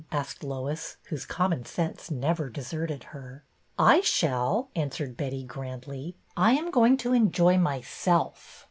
"asked 0.11 0.43
Lois, 0.43 0.97
whose 1.09 1.27
common 1.27 1.63
sense 1.63 2.09
never 2.09 2.49
deserted 2.49 3.03
her," 3.13 3.43
I 3.77 3.99
shall," 4.01 4.71
answered 4.75 5.15
Betty, 5.15 5.43
grandly." 5.43 6.17
I 6.35 6.53
am 6.53 6.71
going 6.71 6.97
to 7.05 7.13
enjoy 7.13 7.59
myself. 7.59 8.57